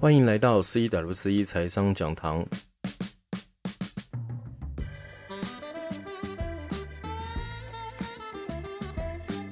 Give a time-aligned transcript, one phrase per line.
[0.00, 2.42] 欢迎来到 CWC 财商讲堂，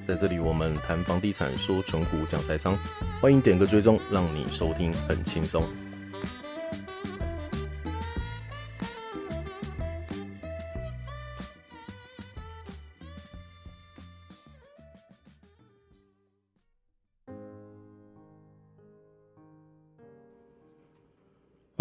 [0.07, 2.75] 在这里我们谈房地产，说存股，讲财商。
[3.21, 5.63] 欢迎点个追踪，让你收听很轻松。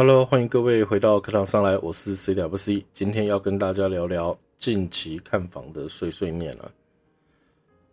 [0.01, 6.71] Hello，欢迎各位回到课堂上来，我是 CWC，今天要跟大家聊聊近期看房的碎碎念啊。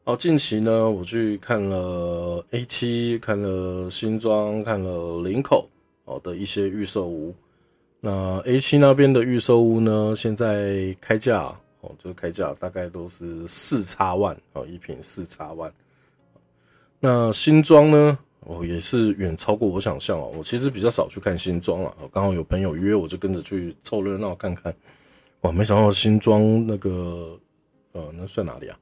[0.04, 5.68] 好，近期呢，我去看了 A7，看了新庄，看了林口
[6.04, 7.34] 哦的一些预售屋。
[8.00, 11.42] 那 A7 那边的预售屋呢，现在开价
[11.82, 15.74] 哦，就开价大概都是四叉万哦，一坪四叉万。
[17.00, 18.20] 那新庄呢？
[18.46, 20.32] 哦，也是远超过我想象哦。
[20.38, 24.74] 我其实比较少去看新庄了，刚好有朋友约，我就跟着去凑热闹看看。
[25.42, 27.40] 哇，没想到新庄那个，
[27.92, 28.78] 呃，那算哪里啊？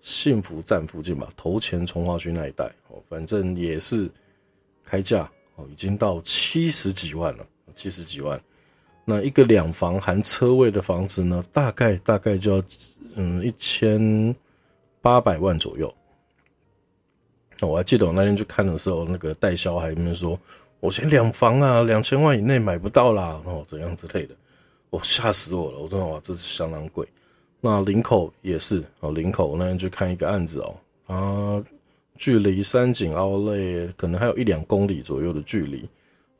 [0.00, 4.10] 幸福站附近吧，头前从化区那一带哦，反正也是
[4.84, 8.40] 开价哦，已经到七十几万了，七十几万。
[9.04, 12.62] 那一个两房含车位的房子呢，大概大概就要
[13.16, 14.34] 嗯一千
[15.00, 15.92] 八百万左右。
[17.68, 20.38] 我还记得我那天去看的时候，那个代销还没说，
[20.80, 24.34] 我嫌两房啊，两千万以内买不到啦，哦，怎样之类的，
[24.90, 27.06] 我吓死我了，我说哇，这是相当贵。
[27.60, 30.74] 那林口也是哦，林口我那天去看一个案子哦，
[31.06, 31.64] 啊
[32.16, 35.88] 距离三井奥莱可能还有一两公里左右的距离，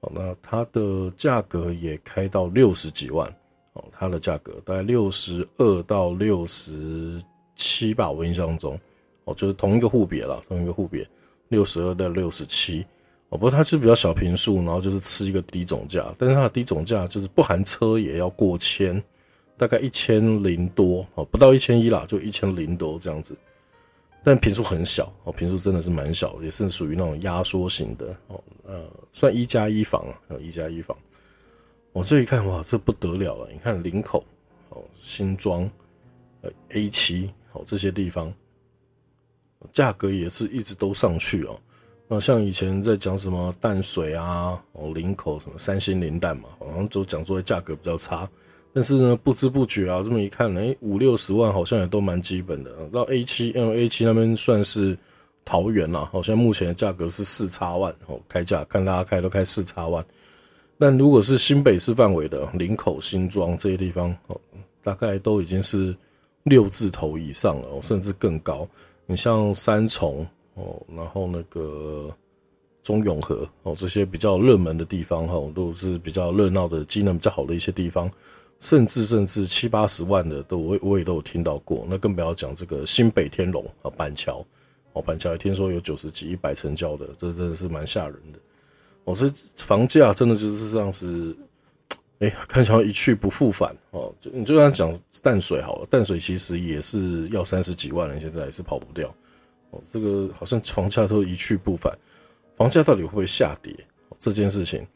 [0.01, 3.33] 哦，那它的价格也开到六十几万，
[3.75, 7.23] 哦，它的价格大概六十二到六十
[7.55, 8.79] 七吧，我印象中。
[9.25, 11.09] 哦，就是同一个户别啦，同一个户别，
[11.49, 12.85] 六十二到六十七，
[13.29, 19.03] 哦，不过它是比较小平数，然后就是吃一个低总价，但是它的低总价就是不含车也要过千，
[19.57, 23.37] 大概一千零多，哦，不到一千一啦，就一千零多这样子，
[24.25, 30.97] 但平数很小，哦，平数真的是蛮小，也是属于那种压缩型的，哦，呃，算一加一房啊，一加一房，
[31.93, 34.25] 我这一看哇，这不得了了，你看林口，
[34.71, 35.71] 哦，新庄，
[36.41, 38.33] 呃，A 七，哦，这些地方。
[39.73, 41.59] 价格也是一直都上去哦。
[42.09, 48.29] 那像以前在讲什么淡水啊，哦，林口什么三星林淡嘛，好像都讲说价格比较差。
[48.75, 52.71] 但是呢，不知不觉啊，这么一看，哎，五六十万好像也都蛮基本的。
[52.93, 54.97] 到 A 七，因为 A 七那边算是
[55.45, 60.05] 桃园啦，好像目前的价格是四叉万哦，开价看大家开都开四叉万。
[60.79, 64.41] 但如果是新北市范围的林口、新庄这些地方哦，
[64.83, 65.95] 大概都已经是
[66.45, 68.67] 六字头以上了，甚至更高。
[69.07, 72.15] 你像三重哦，然后那个
[72.83, 78.11] 中永和哦，这些比较热门的地方哈，都是比较热闹的、机能比较好的一些地方，
[78.61, 81.87] 甚至甚至七八十万的都我我也都有听到过。
[81.89, 84.45] 那更不要讲这个新北天龙啊，板桥
[84.93, 88.39] 哦，板桥听说有九十几、一百成交的，这真的是蛮吓人的。
[89.05, 91.37] 哦，这房价真的就是这样子，
[92.23, 94.15] 哎，看起来一去不复返哦。
[94.21, 99.13] 就你就算讲淡水好了，淡水其实也是要三十几万了，现在也是跑不掉。
[99.71, 101.93] 哦，这个好像房价都一去不返，
[102.57, 103.75] 房价到底会不会下跌？
[104.21, 104.87] 这件事情，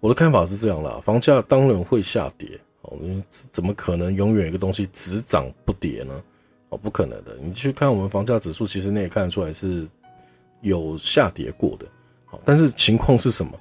[0.00, 2.58] 我的看法是这样啦，房价当然会下跌。
[2.80, 6.22] 哦，你怎么可能永远一个东西只涨不跌呢？
[6.70, 7.36] 哦，不可能的。
[7.42, 9.86] 你去看我们房价指数，其实你也看得出来是
[10.62, 11.86] 有下跌过的。
[12.24, 13.52] 好，但是情况是什么？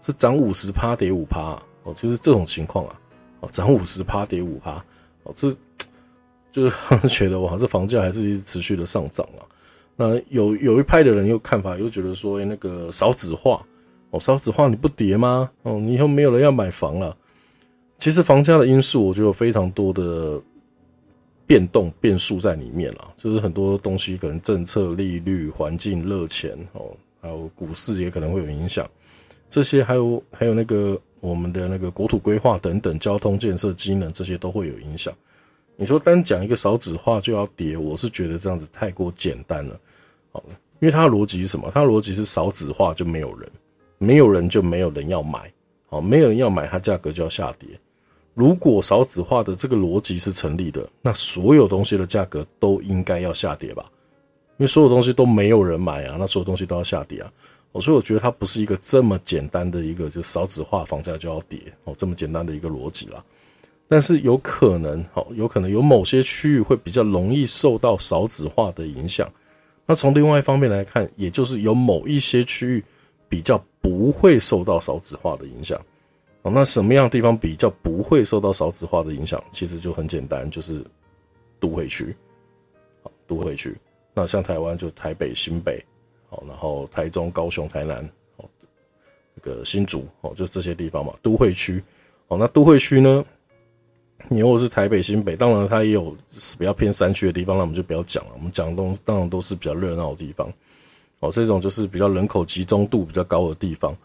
[0.00, 1.60] 是涨五十趴跌五趴。
[1.88, 3.00] 哦，就是这种情况啊，
[3.40, 4.84] 哦，涨五十趴跌五趴，
[5.22, 5.50] 哦，这
[6.52, 6.76] 就是
[7.08, 9.40] 觉得哇，这房价还是一直持续的上涨啊。
[9.96, 13.64] 那有有一派的人又看法又觉得说，哎，那个少子化，
[14.10, 15.50] 哦，少子化你不跌吗？
[15.62, 17.16] 哦，你以后没有人要买房了。
[17.98, 20.40] 其实房价的因素，我觉得有非常多的
[21.46, 28.88] 变动变数在里面啦，就是很多东西可能政策、利率、环境、热钱，哦，还有股市也可能会有影响。
[29.50, 35.12] 这些还有还有那个我们的那个国土规划等等，交通建设机能这些都会有影响。
[35.76, 39.78] 你说单讲一个少子化就要跌，我是觉得这样子太过简单了。
[40.32, 40.42] 好，
[40.80, 41.70] 因为它的逻辑是什么？
[41.72, 43.50] 它的逻辑是少子化就没有人，
[43.98, 45.52] 没有人就没有人要买，
[45.86, 47.68] 好，没有人要买，它价格就要下跌。
[48.34, 53.84] 如果少子化的这个逻辑是成立的，那所有东西的价格都应该要下跌吧？
[54.58, 57.32] 因为所有东西都没有人买啊，那所有东西都要下跌啊。
[57.72, 63.22] 哦所以我觉得它不是一个这么简单的一个就少子化房价就要跌哦，这么简单的一个逻辑啦。
[63.86, 69.30] 但是有可能哦，有可能有某些区域会比较容易受到少子化的影响。
[69.86, 72.84] 那从另外一方面来看，也就是有某一些区域
[73.28, 75.80] 比较不会受到少子化的影响。
[76.42, 79.42] 哦，那什么样的地方比较不会受到少子化的影响？
[79.50, 80.84] 其实就很简单，就是
[81.58, 82.14] 都会区。
[83.02, 83.74] 好，都会区。
[84.12, 85.82] 那像台湾就台北、新北，
[86.28, 87.98] 好，然后台中、高雄、台南，
[88.36, 88.44] 哦，
[89.34, 91.82] 那个新竹，哦，就这些地方嘛，都会区。
[92.28, 93.24] 哦，那都会区呢？
[94.28, 96.14] 你如果是台北、新北，当然它也有
[96.58, 98.32] 比较偏山区的地方，那我们就不要讲了。
[98.34, 100.52] 我们讲的东当然都是比较热闹的地方。
[101.20, 103.96] 哦，这种就是比较人口集中度比较高的地方。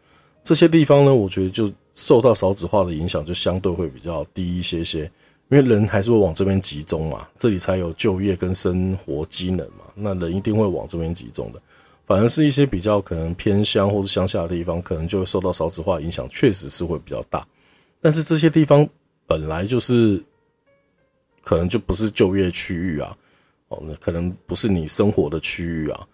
[0.44, 5.04] 这些地方呢，我觉得就受到少子化的影响，就相对会比较低一些些，
[5.50, 11.62] 因为人还是会往这边集中嘛，这里才有就业跟生活机能嘛，那人一定会往这边集中的。
[12.06, 17.46] 反而是一些比较可能偏乡或是乡下的地方，可能就会受到少子化影响，确实是会比较大。
[18.02, 18.88] 但是这些地方
[19.26, 20.22] 本来就是
[21.42, 23.16] 可能就不是就业区域啊，
[23.70, 26.08] 哦，那可能不是你生活的区域啊，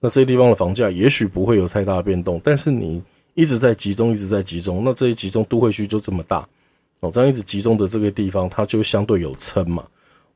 [0.00, 3.02] 那这些地方的房价也许不会有太大变动，但是你。
[3.36, 4.84] 一直在集中，一直在集中。
[4.84, 6.48] 那这些集中都会区就这么大
[7.00, 9.84] 哦，这样一直集中的这个地方，它就相对有撑嘛。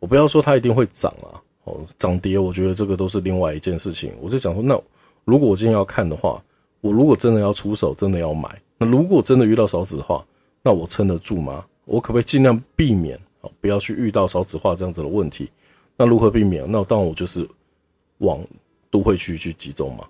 [0.01, 4.13] 我不要说它一定会涨啊，哦，涨跌，我觉得这个都是另外一件事情。
[4.21, 4.81] 我就讲说，那
[5.25, 6.43] 如果我今天要看的话，
[6.81, 10.25] 我如果真的要出手，真的要买，那如果真的遇到少子化，
[10.63, 11.65] 那我撑得住吗？
[11.85, 15.51] 我可不可以尽量避免哦，不要去遇到少子化这样子的问题？
[15.97, 16.65] 那如何避免？
[16.71, 17.47] 那当然我就是
[18.19, 18.41] 往
[18.91, 20.07] 都会区去集中嘛。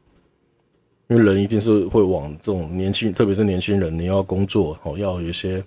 [1.08, 5.64] 因为人一定是会往这种年轻，特别是年轻人，你要工作哦，要有一些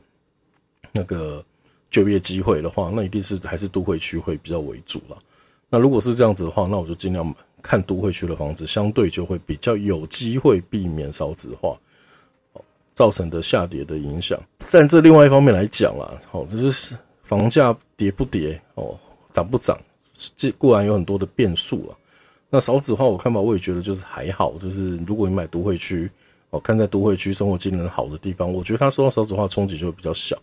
[0.91, 1.43] 那个
[1.89, 5.17] 就业机会的话，那一定是还是都会区会比较为主了。
[5.73, 11.75] 那如果是这样子的话，那我就尽量看都会区的房子，相对就会比较有机会避免少子化
[12.93, 14.37] 造成的下跌的影响。
[14.69, 18.97] 但这另外一方面来讲啦，哦，这就是房价跌不跌哦，
[19.31, 19.79] 涨不涨，
[20.35, 21.97] 这固然有很多的变数了。
[22.49, 26.11] 那少子化，我看吧我也觉得就是还好，就是如果你买都会区，
[26.49, 30.37] 哦，看在都会区生活机能好的地方，我觉得它受到少子化冲击就会比较小。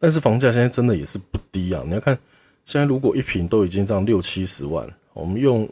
[0.00, 1.80] 但是房价现在真的也是不低啊！
[1.86, 2.18] 你要看
[2.64, 5.68] 现在如果一平都已经这样六七十万，我们用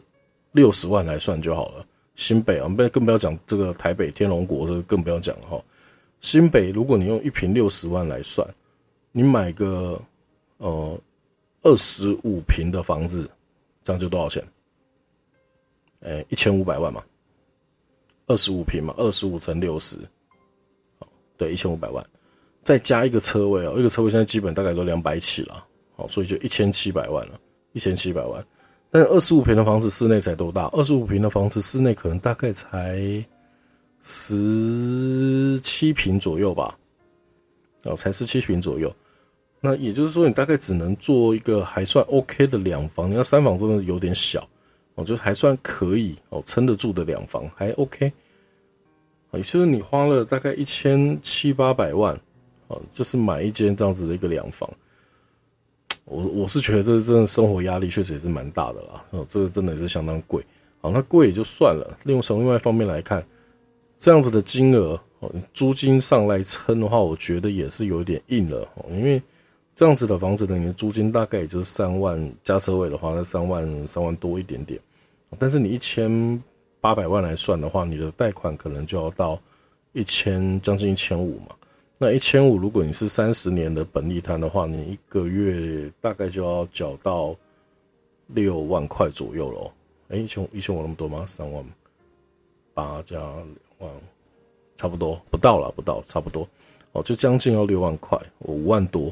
[0.51, 1.85] 六十万来算就好了。
[2.15, 5.63] 新北啊，我们更不要讲这个台北天龙国，这个更不要讲了哈。
[6.21, 8.47] 新北如果你用一平六十万来算，
[9.11, 9.99] 你买个
[10.57, 10.99] 呃
[11.63, 13.29] 二十五平的房子，
[13.83, 14.43] 这样就多少钱？
[16.01, 17.03] 诶，一千五百万嘛，
[18.27, 19.97] 二十五平嘛，二十五乘六十，
[21.35, 22.05] 对，一千五百万，
[22.61, 27.39] 再加一个车位哦，一个车位现在基本大概都两百起了，好，所以就一千七百万了，
[27.73, 28.45] 一千七百万。
[28.91, 30.67] 但二十五平的房子室内才多大？
[30.67, 33.25] 二十五平的房子室内可能大概才
[34.01, 36.77] 十七平左右吧，
[37.83, 38.93] 哦，才十七平左右。
[39.59, 44.47] 那也就是说，你大概只能做一个还算 OK 的两房，你要三房真的有点小。
[44.95, 48.13] 我觉得还算可以哦，撑得住的两房还 OK，
[49.31, 52.13] 也就是你花了大概一千七八百万，
[52.67, 54.69] 啊，就是买一间这样子的一个两房。
[56.05, 60.43] 我我是觉得这真的生活压力确实也是蛮大的啦，哦，这个真的也是相当贵。
[60.81, 63.25] 好，那贵也就算了，另外从另外一方面来看，
[63.97, 69.21] 这样子的金额哦，租金上来撑的话，我觉得也是有点硬了哦，因为。
[69.75, 74.79] 这样子的房子呢，你的租金大概也就是三万加车位的话，那三万三万多一点点。
[75.39, 76.39] 但是你一千
[76.79, 79.41] 八百万来算的话，你的贷款可能就要到
[79.91, 81.55] 一千将近一千五嘛。
[82.03, 87.33] 那一千五，如果你是三十年的本利摊的话，你一个月大概就要缴到
[88.27, 89.73] 六万块左右咯。
[90.09, 91.23] 哎，一千五一千五那么多吗？
[91.25, 91.63] 三万
[92.73, 93.91] 八加两万，
[94.75, 96.45] 差不多不到了，不到差不多
[96.91, 99.09] 哦，就将近要六万块，五万多。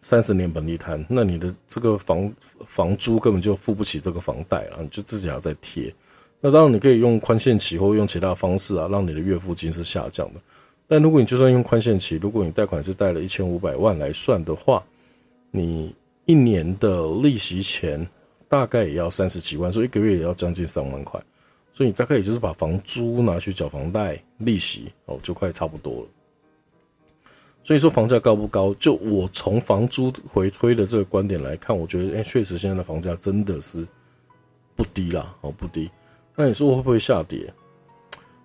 [0.00, 2.32] 三十年本利摊，那你的这个房
[2.64, 5.94] 房租根本就付不起这个房贷了，你就自己要再贴。
[6.40, 10.40] 那当然你可以用宽限期或用其他方式啊，让你的月付金是下降的。
[10.86, 14.82] 但如果你就算用宽限期，如果你贷款是贷了一千五百万来算的话，
[15.50, 15.94] 你
[16.26, 18.06] 一年的利息钱
[18.48, 21.20] 大概也要三十几万，所以一个月也要将近三万块。
[21.74, 26.08] 所以你大概也就是把房租拿去缴房贷利息哦，就快差不多了。
[27.64, 28.74] 所以说房价高不高？
[28.74, 33.86] 就我从房租回推的这个观点来看，我觉得，哎，确实现在的房价真的是
[34.76, 35.90] 不低啦，哦，不低。
[36.36, 37.50] 那你说会不会下跌？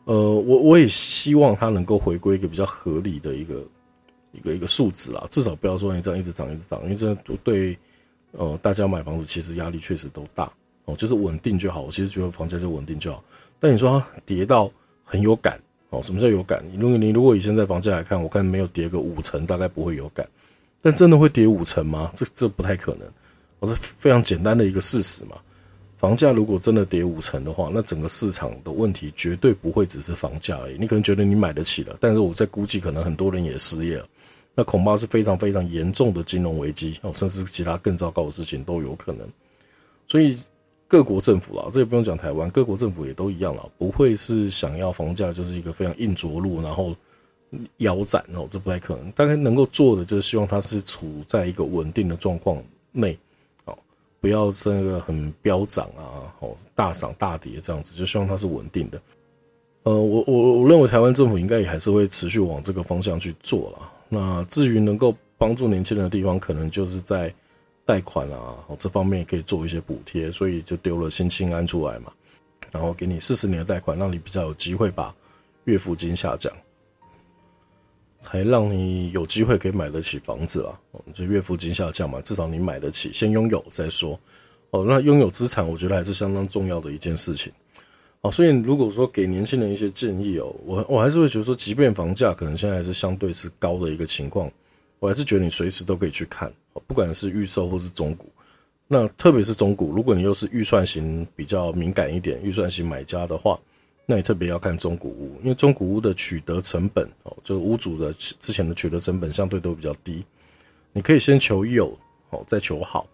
[0.08, 3.62] 呃，我我也希望它能够回归一个比较合理的一个
[4.32, 7.78] 一个一个数值啦，至少不要说你这样一直涨一直涨，因为这对
[8.32, 10.50] 呃大家买房子其实压力确实都大
[10.86, 11.82] 哦，就是稳定就好。
[11.82, 13.22] 我其实觉得房价就稳定就好。
[13.60, 14.72] 但你说它跌到
[15.04, 15.60] 很有感。
[15.90, 16.62] 哦，什么叫有感？
[16.78, 20.28] 如果你如果以现在房价来看，我看没有跌个五成，大概不会有感。
[20.82, 22.12] 但真的会跌五成吗？
[22.14, 23.08] 这这不太可能。
[23.60, 25.38] 我是非常简单的一个事实嘛。
[25.98, 30.78] 房价如果真的跌五成的话，那整个市场的问题绝对不会只是房价而已。
[30.78, 34.08] 你可能觉得你买得起了，但是我在估计，可能很多人也失业了，
[34.54, 39.28] 那恐怕是非常非常严重的金融危机哦，甚至其他更糟糕的事情都有可能。
[40.08, 40.38] 所以
[40.88, 46.96] 各国政府啦，这也不用讲台湾，各国政府也都一样啦，不会是想要房价就是一个非常硬着陆，然后
[47.78, 49.12] 腰斩哦，这不太可能。
[49.14, 53.18] 大概能够做的就是希望它是处在一个稳定的状况内。
[54.20, 59.02] 不要这个很飙涨啊，哦，大涨大跌这样子，就希望它是稳定的。
[59.84, 63.92] 呃，我我我认为台湾政府应该也还是会持续往这个方向去做啦。
[64.10, 67.34] 那至于能够帮助年轻人的地方，可能就是在
[67.86, 72.12] 贷款啊，哦这方面可以做一些补贴，所以就丢了新青安出来嘛，
[72.72, 75.14] 然后给你四十年的贷款，让你比较有机会把
[75.66, 76.52] 月付金下降。
[78.22, 80.78] 才让你有机会可以买得起房子啦，
[81.14, 84.20] 就月付金下降嘛，至少你买得起，先拥有再说。
[84.72, 87.54] 哦，那拥有资产，我觉得还是相当重要的一件事情。
[88.22, 94.52] 哦，所以如果说给年轻人一些建议哦，我我还是会觉得说，即便房价可能现在还是相对是高的一个情况，
[95.00, 96.52] 我还是觉得你随时都可以去看，
[96.86, 98.28] 不管是预售或是中古。
[98.88, 103.58] 那特别是中古，如果你又是预算型比较敏感一点，预算型买家的话。
[104.10, 110.24] 那你特别要看中古屋，因为中古屋的取得成本哦，就是屋主的之前的取得成本相对都比较低。
[110.94, 111.96] 你可以先求有
[112.30, 113.06] 哦，再求好，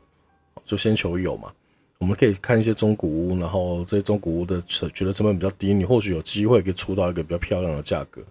[0.63, 1.51] 就先求有嘛。
[1.97, 8.21] 我们可以看一些中古屋，然后这些中古屋的取得成本比较低，你或许有机会可以出到一个比较漂亮的价格。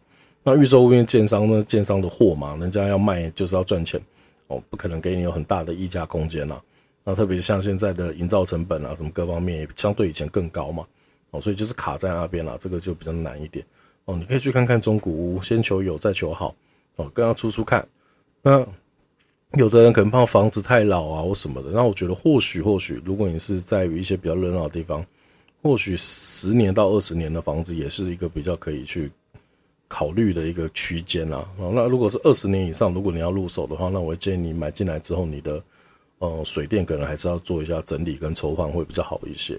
[0.45, 4.01] 那预售屋因为建商呢，建商的货嘛，人家要卖就是要赚钱
[4.47, 6.61] 哦，不可能给你有很大的溢价空间呐。
[7.03, 10.87] 那特别像现在的营造成本啊，什么各方面也相对以前更高嘛。
[11.33, 13.67] 哦，所以就是卡在那边了，这个就比较难一点。
[14.05, 16.55] 哦，你可以去看看中古屋，先求有，再求好。
[16.97, 17.87] 哦，更要出出看。
[18.43, 18.67] 那
[19.55, 21.71] 有的人可能怕房子太老啊，或什么的。
[21.71, 25.05] 那我觉得或许或许，如果你是在于一些比较热闹的地方，
[25.63, 29.11] 或许十年到二十年的房子也是一个比较可以去
[29.89, 31.49] 考虑的一个区间啊。
[31.59, 35.63] 哦，那如果是二十年以上，如果你要入手的话，那我建议你买进来之后，你的
[36.19, 39.59] 呃水电可能还是要做一下整理跟抽换，会比较好一些。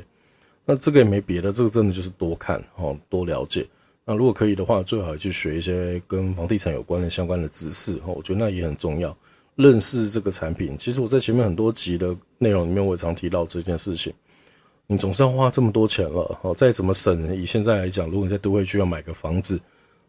[0.65, 3.67] 那这个也没别的，这个真的就是多看哦，多了解。
[4.05, 9.15] 那如果可以的话，最好去学一些跟房地产有关的相关的知识哦，我觉得那也很重要。
[9.55, 14.12] 认识这个产品，其实我在前面很多集的内容里面，我也常提到这件事情。
[14.88, 19.60] 你总是要花这么多钱了哦，再怎么省，以现在来讲，如果你在都会区要买个房子，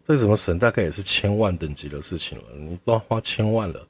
[0.02, 2.44] 再怎么省，大概也是千万等级的事情了。
[2.56, 3.86] 你都要花千万了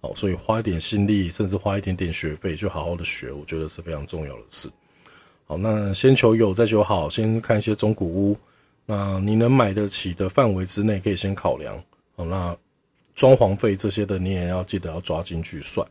[0.00, 4.70] 哦，所以花一点心力，甚至花一点点学费，就好好的学，我觉得是非常重要的事。
[5.52, 7.10] 好，那先求有，再求好。
[7.10, 8.34] 先看一些中古屋，
[8.86, 11.76] 那你能买得起的范围之内，可以先考量。
[12.16, 12.56] 好，那
[13.14, 15.86] 装潢费这些的，你也要记得要抓进去算。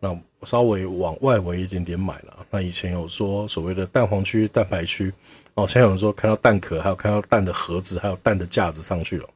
[0.00, 2.46] 那稍微往外围一点点买了。
[2.50, 5.12] 那以前有说所谓的蛋黄区、蛋白区，
[5.52, 9.28] 哦，现在有人说看到蛋壳，还有看到蛋的盒子，还有蛋的架子上去了。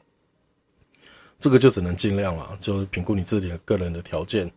[1.39, 4.51] 这个就只能尽量了，就是评估你自己的个人的条件。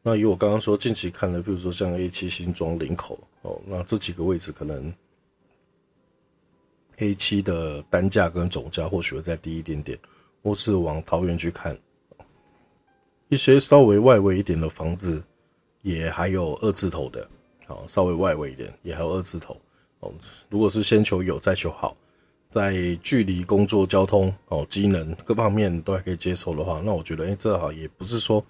[0.00, 4.92] 那以我刚刚说，近期看的，比如说像 A7 新庄林口哦，那这几个位置可能
[6.98, 9.98] A 七的单价跟总价或许会再低一点点，
[10.42, 11.76] 或是往桃园去看
[13.28, 15.22] 一些稍微外围一点的房子，
[15.82, 17.28] 也还有二字头的，
[17.66, 19.60] 好，稍微外围一点也还有二字头
[19.98, 20.12] 哦。
[20.48, 21.94] 如果是先求有再求好，
[22.50, 28.42] 在距离、工作、交通哦、机能各方面都还可以接受的话，那我觉得，哎，这好也不是说。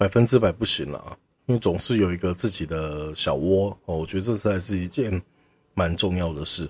[0.00, 1.14] 百分之百不行了啊，
[1.44, 5.20] 因为总是有一个自己的小窝哦，我觉得这才是一件
[5.74, 6.66] 蛮重要的事。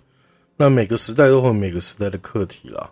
[0.56, 2.90] 那每个时代都会有每个时代的课题啦。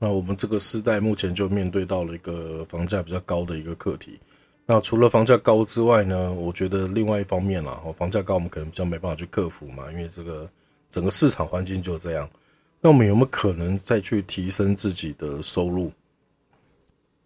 [0.00, 4.18] 那我们这个时代目前就面对到了一个房价比较高的一个课题。
[4.66, 10.50] 那除了房价高之外呢，我觉得另外一方面啦，哦，房价高我们可能比较没办法去克服嘛，因为这个
[10.90, 12.28] 整个市场环境就这样。
[12.80, 15.92] 那我们有没有可能再去提升自己的收入？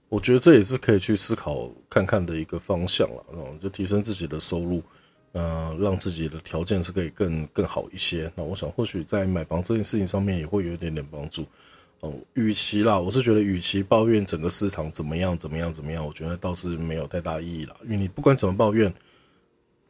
[0.09, 4.83] 我觉得这也是可以去思考看看的一个方向了，嗯，就提升自己的收入，
[5.33, 8.31] 呃，让自己的条件是可以更更好一些。
[8.37, 11.45] 那我想或许在买房这件事情上面也会有一点点帮助。
[12.01, 17.75] 哦，与其啦，我是觉得与其抱怨整个市场怎么样怎么样怎么样，我觉得倒是没有太大意义了。
[17.85, 18.93] 因为你不管怎么抱怨，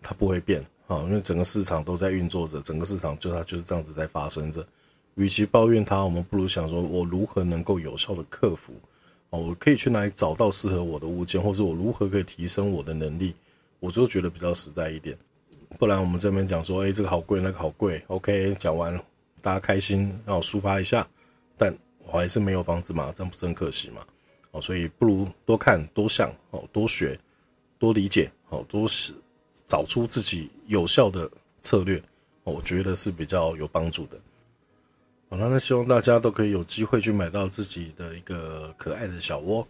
[0.01, 4.67] 它不会变啊，因为整个市场都在运作着，整个市场就它就是这样子在发生着。
[5.17, 8.73] 与其抱怨它，我们不如想说，我如何能够有效的克服。
[9.37, 13.35] 我可以去哪里找到适合我的物件，或是我如何可以提升我的能力，
[13.79, 15.17] 我就觉得比较实在一点。
[15.79, 18.99] 不然我们这边讲说，哎，这个好贵，那个好贵，OK，讲完
[19.43, 21.07] 大家开心，让我抒发一下，
[21.59, 24.01] 但我还是没有房子嘛，这样不是很可惜嘛？
[24.53, 27.19] 哦，所以不如多看多想哦，多学
[27.79, 29.13] 多理解哦，多是
[29.67, 32.03] 找出自己有效的策略，
[32.45, 34.17] 我觉得是比较有帮助的。
[35.29, 39.67] 好了，那希望大家都可以有机会去买到自己的一个可爱的小窝。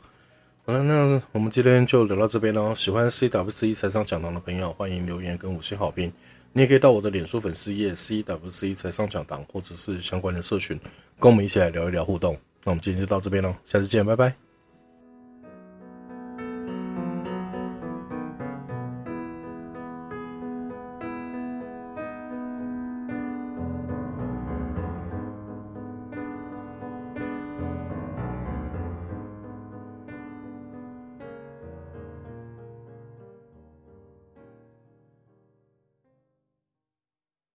[0.66, 2.74] 好了，那我们今天就聊到这边喽。
[2.74, 6.12] 喜欢 CWC 财商讲堂的朋友，欢迎留言跟五星好评。
[6.52, 10.78] 你也可以到我的脸书粉丝页 CWC 财商讲堂，或者是相关的社群，
[11.18, 12.36] 跟我们一起来聊一聊互动。
[12.64, 14.45] 那我们今天就到这边喽，下次见，拜拜。